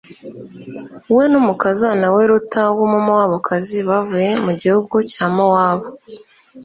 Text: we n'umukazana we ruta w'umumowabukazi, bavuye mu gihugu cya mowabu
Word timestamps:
we 1.15 1.23
n'umukazana 1.31 2.05
we 2.15 2.21
ruta 2.31 2.63
w'umumowabukazi, 2.77 3.77
bavuye 3.89 4.29
mu 4.45 4.51
gihugu 4.61 4.95
cya 5.11 5.25
mowabu 5.35 5.89